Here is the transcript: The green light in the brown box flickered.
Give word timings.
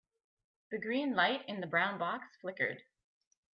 The 0.71 0.79
green 0.79 1.13
light 1.15 1.47
in 1.47 1.61
the 1.61 1.67
brown 1.67 1.99
box 1.99 2.25
flickered. 2.41 2.81